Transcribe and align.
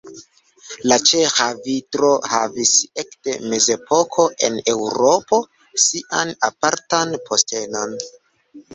La 0.91 0.95
ĉeĥa 1.09 1.45
vitro 1.67 2.09
havis 2.31 2.73
ekde 3.03 3.37
mezepoko 3.53 4.27
en 4.49 4.59
Eŭropo 4.77 5.43
sian 5.87 6.37
apartan 6.53 7.19
postenon. 7.31 7.99